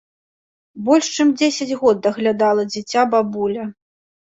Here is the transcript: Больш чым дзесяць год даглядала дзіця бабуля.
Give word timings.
Больш 0.87 1.11
чым 1.15 1.35
дзесяць 1.43 1.77
год 1.85 2.03
даглядала 2.09 2.69
дзіця 2.73 3.09
бабуля. 3.17 3.73